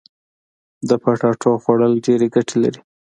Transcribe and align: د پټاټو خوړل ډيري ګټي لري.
د 0.87 0.89
پټاټو 1.03 1.51
خوړل 1.63 1.93
ډيري 2.05 2.27
ګټي 2.35 2.57
لري. 2.63 2.81